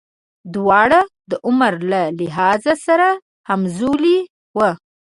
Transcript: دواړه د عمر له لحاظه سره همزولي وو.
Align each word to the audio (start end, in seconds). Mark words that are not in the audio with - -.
دواړه 0.53 1.01
د 1.29 1.31
عمر 1.47 1.73
له 1.91 2.01
لحاظه 2.19 2.73
سره 2.85 3.07
همزولي 3.49 4.17
وو. 4.57 4.69